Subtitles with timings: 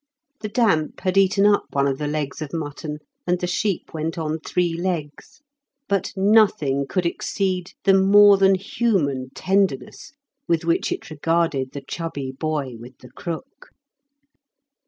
[0.39, 4.17] The damp had eaten up one of the legs of mutton, and the sheep went
[4.17, 5.41] on three legs.
[5.87, 10.13] But nothing could exceed the more than human tenderness
[10.47, 13.69] with which it regarded the chubby boy with the crook.